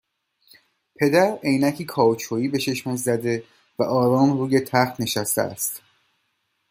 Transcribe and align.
پدر 0.95 1.39
عینکی 1.43 1.85
کائوچویی 1.85 2.47
به 2.47 2.57
چشمش 2.57 2.99
زده 2.99 3.43
و 3.79 3.83
آرام 3.83 4.37
روی 4.37 4.59
تخت 4.59 5.01
نشسته 5.01 5.41
است 5.41 5.81